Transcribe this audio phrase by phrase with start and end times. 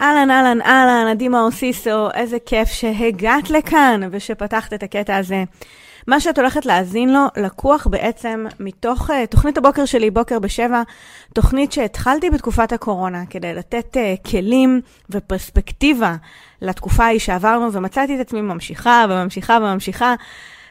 [0.00, 5.44] אהלן, אהלן, אהלן, עדי מאור סיסו, איזה כיף שהגעת לכאן ושפתחת את הקטע הזה.
[6.06, 10.82] מה שאת הולכת להאזין לו לקוח בעצם מתוך uh, תוכנית הבוקר שלי, בוקר בשבע,
[11.34, 14.80] תוכנית שהתחלתי בתקופת הקורונה כדי לתת uh, כלים
[15.10, 16.14] ופרספקטיבה
[16.62, 20.14] לתקופה ההיא שעברנו, ומצאתי את עצמי ממשיכה וממשיכה וממשיכה.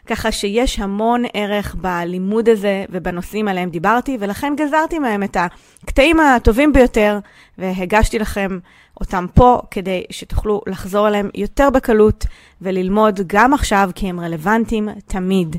[0.07, 5.37] ככה שיש המון ערך בלימוד הזה ובנושאים עליהם דיברתי, ולכן גזרתי מהם את
[5.83, 7.19] הקטעים הטובים ביותר,
[7.57, 8.59] והגשתי לכם
[9.01, 12.25] אותם פה כדי שתוכלו לחזור אליהם יותר בקלות
[12.61, 15.55] וללמוד גם עכשיו, כי הם רלוונטיים תמיד.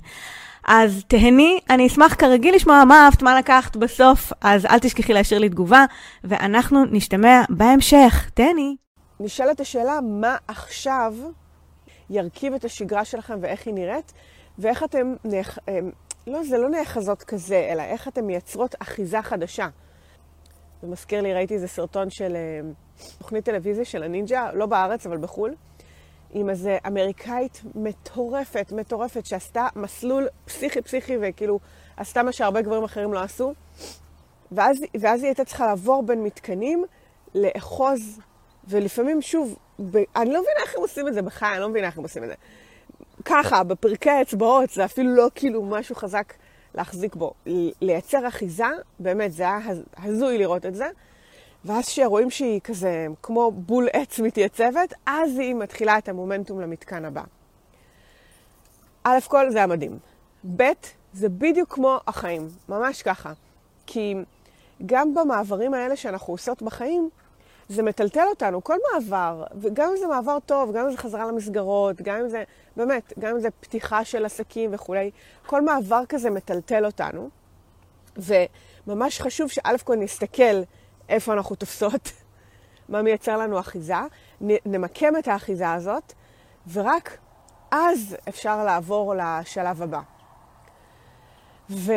[0.66, 5.40] אז תהני, אני אשמח כרגיל לשמוע מה אהבת, מה לקחת בסוף, אז אל תשכחי להשאיר
[5.40, 5.84] לי תגובה,
[6.24, 8.30] ואנחנו נשתמע בהמשך.
[8.34, 8.76] תהני.
[9.20, 11.14] נשאלת השאלה, מה עכשיו
[12.10, 14.12] ירכיב את השגרה שלכם ואיך היא נראית?
[14.58, 15.58] ואיך אתם, נאח...
[15.68, 15.90] אמ,
[16.26, 19.68] לא, זה לא נאחזות כזה, אלא איך אתן מייצרות אחיזה חדשה.
[20.82, 22.72] זה מזכיר לי, ראיתי איזה סרטון של אמ,
[23.18, 25.54] תוכנית טלוויזיה של הנינג'ה, לא בארץ, אבל בחו"ל,
[26.30, 31.58] עם איזה אמריקאית מטורפת, מטורפת, שעשתה מסלול פסיכי-פסיכי, וכאילו
[31.96, 33.52] עשתה מה שהרבה גברים אחרים לא עשו.
[34.52, 36.84] ואז, ואז היא הייתה צריכה לעבור בין מתקנים,
[37.34, 38.20] לאחוז,
[38.68, 39.96] ולפעמים, שוב, ב...
[40.16, 42.24] אני לא מבינה איך הם עושים את זה בחיי, אני לא מבינה איך הם עושים
[42.24, 42.34] את זה.
[43.24, 46.32] ככה, בפרקי האצבעות, זה אפילו לא כאילו משהו חזק
[46.74, 47.34] להחזיק בו.
[47.80, 48.66] לייצר אחיזה,
[48.98, 49.58] באמת, זה היה
[49.96, 50.86] הזוי לראות את זה.
[51.64, 57.22] ואז כשרואים שהיא כזה כמו בול עץ מתייצבת, אז היא מתחילה את המומנטום למתקן הבא.
[59.04, 59.98] א' כל זה היה מדהים.
[60.56, 60.62] ב',
[61.12, 63.32] זה בדיוק כמו החיים, ממש ככה.
[63.86, 64.14] כי
[64.86, 67.10] גם במעברים האלה שאנחנו עושות בחיים,
[67.68, 72.02] זה מטלטל אותנו, כל מעבר, וגם אם זה מעבר טוב, גם אם זה חזרה למסגרות,
[72.02, 72.44] גם אם זה,
[72.76, 75.10] באמת, גם אם זה פתיחה של עסקים וכולי,
[75.46, 77.28] כל מעבר כזה מטלטל אותנו.
[78.16, 80.62] וממש חשוב שא' כל נסתכל
[81.08, 82.12] איפה אנחנו תופסות,
[82.88, 83.94] מה מייצר לנו אחיזה,
[84.40, 86.12] נמקם את האחיזה הזאת,
[86.72, 87.18] ורק
[87.70, 90.00] אז אפשר לעבור לשלב הבא.
[91.70, 91.92] ו...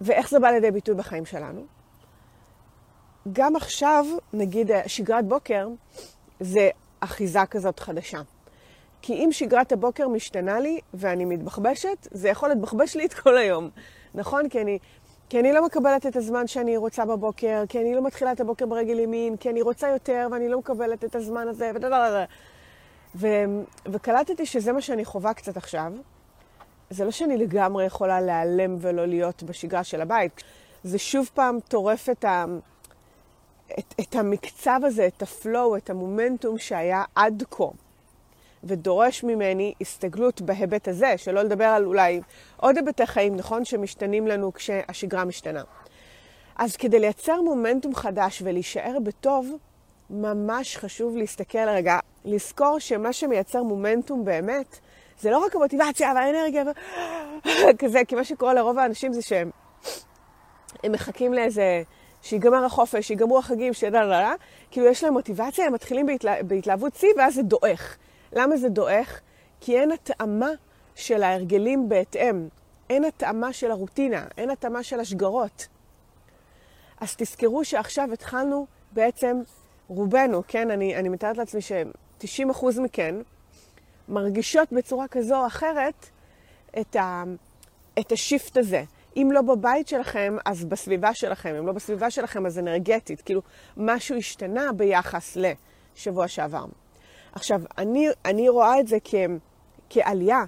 [0.00, 1.79] ואיך זה בא לידי ביטוי בחיים שלנו?
[3.32, 5.68] גם עכשיו, נגיד שגרת בוקר,
[6.40, 6.70] זה
[7.00, 8.20] אחיזה כזאת חדשה.
[9.02, 13.70] כי אם שגרת הבוקר משתנה לי ואני מתבחבשת, זה יכול להתבחבש לי את כל היום.
[14.14, 14.48] נכון?
[14.48, 14.78] כי אני,
[15.28, 18.66] כי אני לא מקבלת את הזמן שאני רוצה בבוקר, כי אני לא מתחילה את הבוקר
[18.66, 22.24] ברגל ימין, כי אני רוצה יותר ואני לא מקבלת את הזמן הזה, ודבר
[23.14, 23.26] ו...
[23.86, 25.92] וקלטתי שזה מה שאני חווה קצת עכשיו.
[26.90, 30.42] זה לא שאני לגמרי יכולה להיעלם ולא להיות בשגרה של הבית.
[30.84, 32.44] זה שוב פעם טורף את ה...
[33.78, 37.64] את, את המקצב הזה, את הפלואו, את המומנטום שהיה עד כה,
[38.64, 42.20] ודורש ממני הסתגלות בהיבט הזה, שלא לדבר על אולי
[42.56, 45.62] עוד היבטי חיים, נכון, שמשתנים לנו כשהשגרה משתנה.
[46.56, 49.56] אז כדי לייצר מומנטום חדש ולהישאר בטוב,
[50.10, 54.78] ממש חשוב להסתכל רגע, לזכור שמה שמייצר מומנטום באמת,
[55.20, 56.64] זה לא רק המוטיבציה והאנרגיה
[57.70, 59.50] וכזה, כי מה שקורה לרוב האנשים זה שהם
[60.90, 61.82] מחכים לאיזה...
[62.22, 64.34] שיגמר החופש, שיגמרו החגים, שידע לה לה,
[64.70, 67.96] כאילו יש להם מוטיבציה, הם מתחילים בהתלה, בהתלהבות שיא, ואז זה דועך.
[68.32, 69.20] למה זה דועך?
[69.60, 70.50] כי אין התאמה
[70.94, 72.48] של ההרגלים בהתאם.
[72.90, 75.66] אין התאמה של הרוטינה, אין התאמה של השגרות.
[77.00, 79.36] אז תזכרו שעכשיו התחלנו בעצם,
[79.88, 83.14] רובנו, כן, אני, אני מתארת לעצמי ש-90% מכן
[84.08, 86.06] מרגישות בצורה כזו או אחרת
[86.80, 87.24] את, ה,
[87.98, 88.84] את השיפט הזה.
[89.16, 91.54] אם לא בבית שלכם, אז בסביבה שלכם.
[91.54, 93.20] אם לא בסביבה שלכם, אז אנרגטית.
[93.20, 93.40] כאילו,
[93.76, 96.64] משהו השתנה ביחס לשבוע שעבר.
[97.32, 99.14] עכשיו, אני, אני רואה את זה כ,
[99.90, 100.44] כעלייה.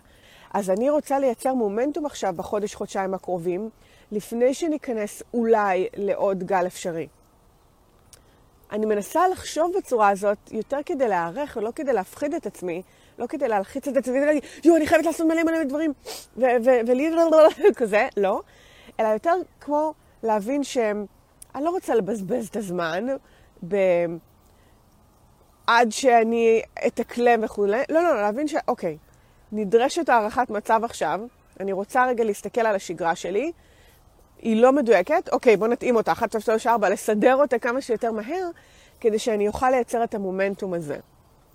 [0.55, 3.71] אז אני רוצה לייצר מומנטום עכשיו בחודש, חודשיים הקרובים,
[4.13, 7.09] לפני שניכנס אולי לעוד גל אפשרי.
[8.73, 12.83] אני מנסה לחשוב בצורה הזאת יותר כדי להיערך ולא כדי להפחיד את עצמי,
[13.19, 15.93] לא כדי להלחיץ את עצמי ולהגיד, יואו, אני חייבת לעשות מלא מלא דברים,
[16.37, 17.11] ולי
[17.77, 18.41] כזה, לא.
[19.01, 21.05] אלא יותר כמו להבין שאני
[21.61, 23.07] לא רוצה לבזבז את הזמן
[23.69, 23.77] ב...
[25.67, 27.83] עד שאני אתאקלם וכולי.
[27.89, 28.55] לא, לא, לא, להבין ש...
[28.69, 28.99] אוקיי,
[29.53, 31.21] נדרשת הערכת מצב עכשיו,
[31.61, 33.53] אני רוצה רגע להסתכל על השגרה שלי,
[34.43, 38.13] היא לא מדויקת, אוקיי, בוא נתאים אותה, 1, 2, 3, 4, לסדר אותה כמה שיותר
[38.13, 38.49] מהר,
[39.01, 40.97] כדי שאני אוכל לייצר את המומנטום הזה.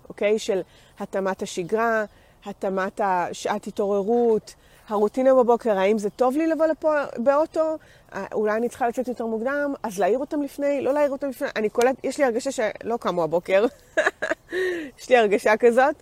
[0.08, 0.38] אוקיי?
[0.38, 0.60] של
[0.98, 2.04] התאמת השגרה,
[2.46, 3.00] התאמת
[3.32, 4.54] שעת התעוררות,
[4.88, 7.76] הרוטינה בבוקר, האם זה טוב לי לבוא לפה באוטו?
[8.14, 11.48] אה, אולי אני צריכה לצאת יותר מוקדם, אז להעיר אותם לפני, לא להעיר אותם לפני.
[11.56, 13.64] אני קולט, יש לי הרגשה שלא קמו הבוקר,
[14.98, 15.94] יש לי הרגשה כזאת.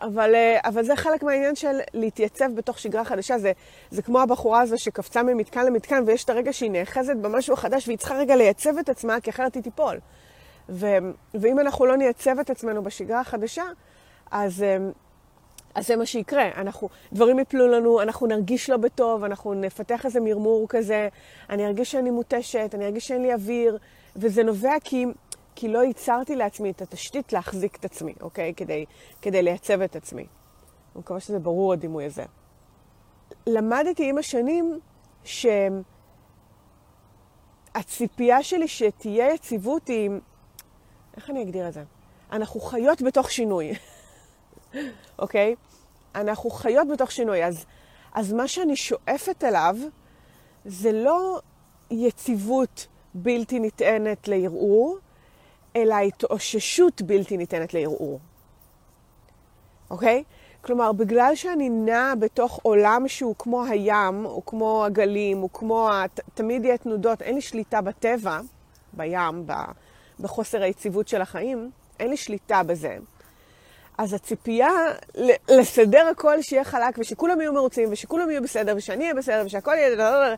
[0.00, 3.38] אבל, אה, אבל זה חלק מהעניין של להתייצב בתוך שגרה חדשה.
[3.38, 3.52] זה,
[3.90, 7.98] זה כמו הבחורה הזו שקפצה ממתקן למתקן, ויש את הרגע שהיא נאחזת במשהו החדש, והיא
[7.98, 9.98] צריכה רגע לייצב את עצמה, כי אחרת היא תיפול.
[10.68, 10.86] ו,
[11.34, 13.64] ואם אנחנו לא נייצב את עצמנו בשגרה החדשה,
[14.30, 14.76] אז, אה,
[15.74, 16.48] אז זה מה שיקרה.
[16.56, 21.08] אנחנו, דברים יפלו לנו, אנחנו נרגיש לא בטוב, אנחנו נפתח איזה מרמור כזה,
[21.50, 23.78] אני ארגיש שאני מותשת, אני ארגיש שאין לי אוויר,
[24.16, 25.06] וזה נובע כי,
[25.56, 28.54] כי לא ייצרתי לעצמי את התשתית להחזיק את עצמי, אוקיי?
[28.54, 28.84] כדי,
[29.22, 30.22] כדי לייצב את עצמי.
[30.22, 32.24] אני מקווה שזה ברור הדימוי הזה.
[33.46, 34.80] למדתי עם השנים
[37.74, 40.10] שהציפייה שלי שתהיה יציבות היא,
[41.16, 41.84] איך אני אגדיר את זה?
[42.32, 43.72] אנחנו חיות בתוך שינוי,
[45.18, 45.54] אוקיי?
[46.14, 47.44] אנחנו חיות בתוך שינוי.
[47.44, 47.64] אז,
[48.14, 49.76] אז מה שאני שואפת אליו
[50.64, 51.40] זה לא
[51.90, 54.98] יציבות בלתי ניתנת לערעור,
[55.76, 58.20] אלא התאוששות בלתי ניתנת לערעור.
[59.90, 60.24] אוקיי?
[60.60, 65.90] כלומר, בגלל שאני נעה בתוך עולם שהוא כמו הים, או כמו הגלים, או כמו...
[66.14, 68.40] ת, תמיד יהיה תנודות, אין לי שליטה בטבע,
[68.92, 69.52] בים, ב,
[70.20, 72.96] בחוסר היציבות של החיים, אין לי שליטה בזה.
[73.98, 74.70] אז הציפייה
[75.48, 80.34] לסדר הכל שיהיה חלק, ושכולם יהיו מרוצים, ושכולם יהיו בסדר, ושאני אהיה בסדר, ושהכל יהיה...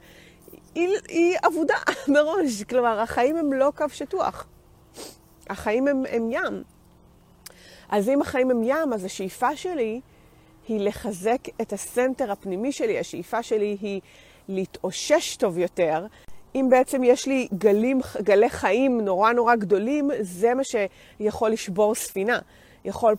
[0.74, 1.74] היא, היא עבודה
[2.08, 2.62] מראש.
[2.62, 4.46] כלומר, החיים הם לא קו שטוח.
[5.50, 6.62] החיים הם, הם ים.
[7.88, 10.00] אז אם החיים הם ים, אז השאיפה שלי
[10.68, 12.98] היא לחזק את הסנטר הפנימי שלי.
[12.98, 14.00] השאיפה שלי היא
[14.48, 16.06] להתאושש טוב יותר.
[16.54, 22.38] אם בעצם יש לי גלים, גלי חיים נורא נורא גדולים, זה מה שיכול לשבור ספינה.
[22.84, 23.14] יכול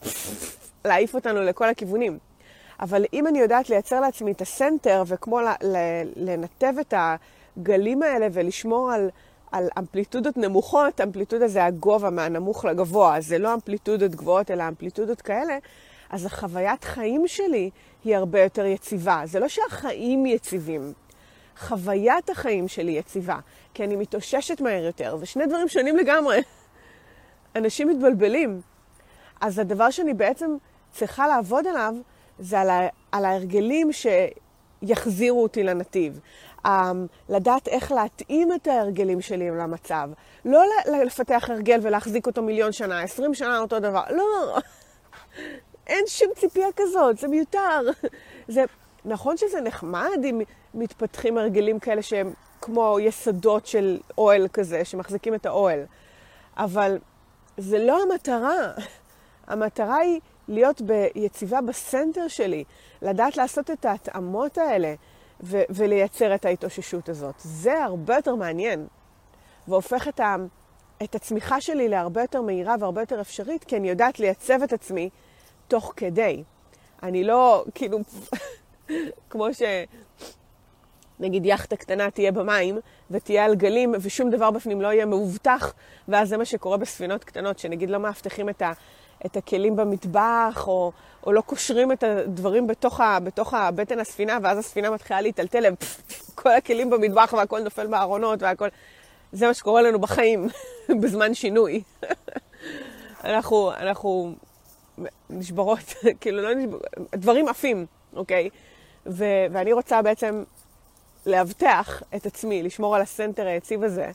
[0.85, 2.17] להעיף אותנו לכל הכיוונים.
[2.79, 5.39] אבל אם אני יודעת לייצר לעצמי את הסנטר, וכמו
[6.15, 9.09] לנתב את הגלים האלה ולשמור על,
[9.51, 15.57] על אמפליטודות נמוכות, אמפליטודה זה הגובה מהנמוך לגבוה, זה לא אמפליטודות גבוהות, אלא אמפליטודות כאלה,
[16.09, 17.69] אז החוויית חיים שלי
[18.03, 19.21] היא הרבה יותר יציבה.
[19.25, 20.93] זה לא שהחיים יציבים,
[21.59, 23.39] חוויית החיים שלי יציבה,
[23.73, 25.17] כי אני מתאוששת מהר יותר.
[25.17, 26.41] זה שני דברים שונים לגמרי.
[27.55, 28.61] אנשים מתבלבלים.
[29.41, 30.55] אז הדבר שאני בעצם
[30.91, 31.93] צריכה לעבוד עליו,
[32.39, 33.89] זה על, ה, על ההרגלים
[34.83, 36.19] שיחזירו אותי לנתיב.
[36.67, 36.69] Um,
[37.29, 40.09] לדעת איך להתאים את ההרגלים שלי למצב.
[40.45, 40.63] לא
[41.05, 44.03] לפתח הרגל ולהחזיק אותו מיליון שנה, עשרים שנה אותו דבר.
[44.09, 44.57] לא,
[45.87, 47.81] אין שום ציפייה כזאת, זה מיותר.
[48.47, 48.63] זה,
[49.05, 50.41] נכון שזה נחמד אם
[50.73, 55.83] מתפתחים הרגלים כאלה שהם כמו יסודות של אוהל כזה, שמחזיקים את האוהל,
[56.57, 56.97] אבל
[57.57, 58.73] זה לא המטרה.
[59.47, 62.63] המטרה היא להיות ביציבה בסנטר שלי,
[63.01, 64.93] לדעת לעשות את ההתאמות האלה
[65.43, 67.35] ו- ולייצר את ההתאוששות הזאת.
[67.37, 68.87] זה הרבה יותר מעניין,
[69.67, 70.35] והופך את, ה-
[71.03, 75.09] את הצמיחה שלי להרבה יותר מהירה והרבה יותר אפשרית, כי אני יודעת לייצב את עצמי
[75.67, 76.43] תוך כדי.
[77.03, 77.99] אני לא, כאילו,
[79.29, 79.61] כמו ש...
[81.19, 82.79] נגיד יאכטה קטנה תהיה במים
[83.11, 85.73] ותהיה על גלים ושום דבר בפנים לא יהיה מאובטח,
[86.07, 88.71] ואז זה מה שקורה בספינות קטנות, שנגיד לא מאבטחים את, ה,
[89.25, 90.91] את הכלים במטבח, או,
[91.25, 95.73] או לא קושרים את הדברים בתוך, ה, בתוך הבטן הספינה, ואז הספינה מתחילה להיטלטל,
[96.35, 98.67] כל הכלים במטבח והכל נופל בארונות והכל...
[99.31, 100.47] זה מה שקורה לנו בחיים
[101.01, 101.83] בזמן שינוי.
[103.23, 104.35] אנחנו, אנחנו
[105.29, 105.79] נשברות,
[106.21, 106.81] כאילו לא נשברות,
[107.15, 107.85] דברים עפים,
[108.15, 108.49] אוקיי?
[109.05, 110.43] ו- ואני רוצה בעצם
[111.25, 114.11] לאבטח את עצמי, לשמור על הסנטר היציב הזה.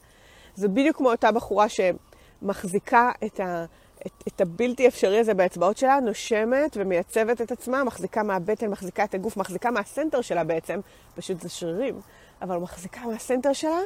[0.54, 3.64] זה בדיוק כמו אותה בחורה שמחזיקה את, ה-
[4.06, 9.14] את, את הבלתי אפשרי הזה באצבעות שלה, נושמת ומייצבת את עצמה, מחזיקה מהבטן, מחזיקה את
[9.14, 10.80] הגוף, מחזיקה מהסנטר שלה בעצם,
[11.14, 12.00] פשוט זה שרירים,
[12.42, 13.78] אבל מחזיקה מהסנטר שלה,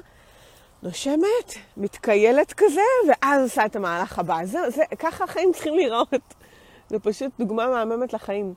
[0.83, 4.45] נושמת, מתקיילת כזה, ואז עושה את המהלך הבא.
[4.45, 6.35] זה, זה, ככה החיים צריכים להיראות.
[6.89, 8.55] זה פשוט דוגמה מהממת לחיים.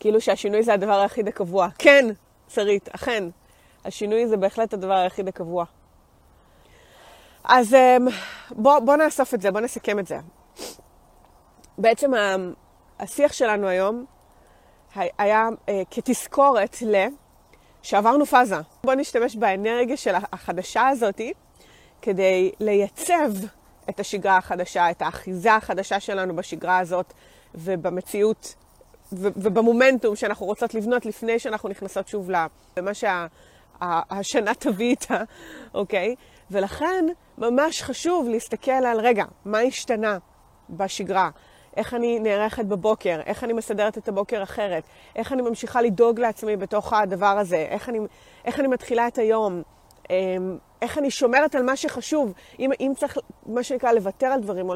[0.00, 1.68] כאילו שהשינוי זה הדבר היחיד הקבוע.
[1.78, 2.06] כן,
[2.48, 3.24] שרית, אכן.
[3.84, 5.64] השינוי זה בהחלט הדבר היחיד הקבוע.
[7.48, 8.06] אז אמ,
[8.50, 10.18] בוא, בוא נאסוף את זה, בוא נסכם את זה.
[11.78, 12.10] בעצם
[13.00, 14.04] השיח שלנו היום
[14.94, 17.06] היה אה, כתזכורת ל...
[17.82, 18.56] שעברנו פאזה.
[18.84, 21.32] בוא נשתמש באנרגיה של החדשה הזאתי
[22.02, 23.32] כדי לייצב
[23.90, 27.12] את השגרה החדשה, את האחיזה החדשה שלנו בשגרה הזאת
[27.54, 28.54] ובמציאות
[29.12, 32.30] ובמומנטום שאנחנו רוצות לבנות לפני שאנחנו נכנסות שוב
[32.76, 32.94] למה
[33.80, 35.22] שהשנה תביא איתה,
[35.74, 36.14] אוקיי?
[36.50, 37.04] ולכן
[37.38, 40.18] ממש חשוב להסתכל על, רגע, מה השתנה
[40.70, 41.30] בשגרה?
[41.76, 44.82] איך אני נערכת בבוקר, איך אני מסדרת את הבוקר אחרת,
[45.16, 47.98] איך אני ממשיכה לדאוג לעצמי בתוך הדבר הזה, איך אני,
[48.44, 49.62] איך אני מתחילה את היום,
[50.10, 54.66] אמ, איך אני שומרת על מה שחשוב, אם, אם צריך, מה שנקרא, לוותר על דברים,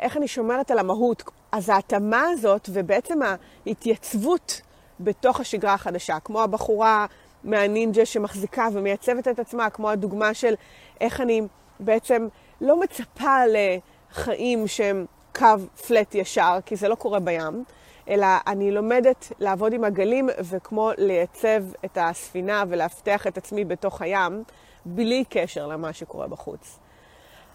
[0.00, 1.22] איך אני שומרת על המהות.
[1.52, 3.18] אז ההתאמה הזאת, ובעצם
[3.66, 4.60] ההתייצבות
[5.00, 7.06] בתוך השגרה החדשה, כמו הבחורה
[7.46, 10.54] מהנינג'ה שמחזיקה ומייצבת את עצמה, כמו הדוגמה של
[11.00, 11.42] איך אני
[11.80, 12.28] בעצם
[12.60, 15.46] לא מצפה לחיים שהם קו
[15.86, 17.64] פלט ישר, כי זה לא קורה בים,
[18.08, 24.42] אלא אני לומדת לעבוד עם הגלים וכמו לייצב את הספינה ולהבטח את עצמי בתוך הים,
[24.84, 26.78] בלי קשר למה שקורה בחוץ.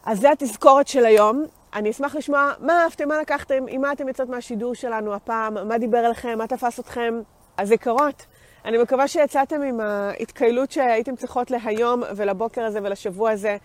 [0.05, 1.43] אז זה התזכורת של היום.
[1.74, 5.77] אני אשמח לשמוע מה אהבתם, מה לקחתם, עם מה אתם יוצאות מהשידור שלנו הפעם, מה
[5.77, 7.21] דיבר אליכם, מה תפס אתכם.
[7.57, 8.25] הזיכרות.
[8.65, 13.57] אני מקווה שיצאתם עם ההתקהלות שהייתם צריכות להיום ולבוקר הזה ולשבוע הזה.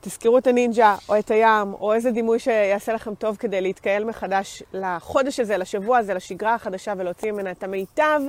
[0.00, 4.62] תזכרו את הנינג'ה, או את הים, או איזה דימוי שיעשה לכם טוב כדי להתקהל מחדש
[4.72, 8.20] לחודש הזה, לשבוע הזה, לשגרה החדשה, ולהוציא ממנה את המיטב.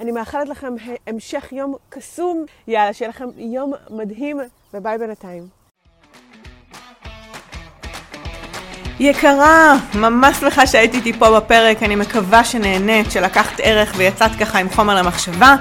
[0.00, 0.74] אני מאחלת לכם
[1.06, 2.44] המשך יום קסום.
[2.66, 4.40] יאללה, שיהיה לכם יום מדהים,
[4.74, 5.59] וביי בינתיים.
[9.00, 14.70] יקרה, ממש שמחה שהייתי איתי פה בפרק, אני מקווה שנהנית, שלקחת ערך ויצאת ככה עם
[14.70, 15.56] חומר למחשבה.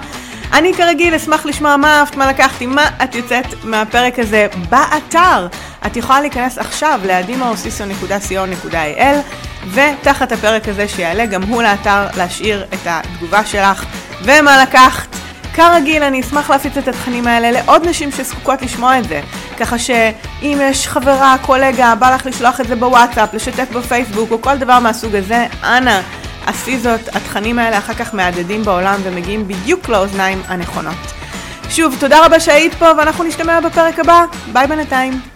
[0.53, 5.47] אני כרגיל אשמח לשמוע מה אהבת, מה לקחתי, מה את יוצאת מהפרק הזה באתר.
[5.85, 9.15] את יכולה להיכנס עכשיו ל-adimaosiso.co.il
[9.73, 13.85] ותחת הפרק הזה שיעלה גם הוא לאתר להשאיר את התגובה שלך
[14.23, 15.18] ומה לקחת.
[15.53, 19.21] כרגיל, אני אשמח להפיץ את התכנים האלה לעוד נשים שזקוקות לשמוע את זה.
[19.59, 24.57] ככה שאם יש חברה, קולגה, בא לך לשלוח את זה בוואטסאפ, לשתף בפייסבוק או כל
[24.57, 25.99] דבר מהסוג הזה, אנא,
[26.45, 27.15] עשי זאת.
[27.15, 31.13] התכנים האלה אחר כך מהדהדים בעולם ומגיעים בדיוק לאוזניים הנכונות.
[31.69, 34.23] שוב, תודה רבה שהיית פה ואנחנו נשתמע בפרק הבא.
[34.53, 35.28] ביי בינתיים.